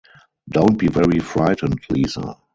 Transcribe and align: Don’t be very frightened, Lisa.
Don’t 0.49 0.79
be 0.79 0.87
very 0.87 1.19
frightened, 1.19 1.79
Lisa. 1.91 2.35